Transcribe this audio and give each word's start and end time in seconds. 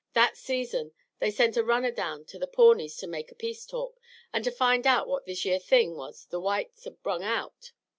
"That 0.15 0.35
season 0.35 0.93
they 1.19 1.29
sent 1.29 1.57
a 1.57 1.63
runner 1.63 1.91
down 1.91 2.25
to 2.25 2.39
the 2.39 2.47
Pawnees 2.47 2.97
to 2.97 3.05
make 3.07 3.31
a 3.31 3.35
peace 3.35 3.67
talk, 3.67 3.99
an' 4.33 4.41
to 4.41 4.49
find 4.49 4.87
out 4.87 5.07
what 5.07 5.27
this 5.27 5.45
yere 5.45 5.59
thing 5.59 5.95
was 5.95 6.25
the 6.31 6.41
whites 6.41 6.85
had 6.85 7.03
brung 7.03 7.21
out. 7.23 7.71